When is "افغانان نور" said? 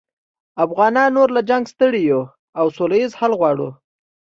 0.65-1.29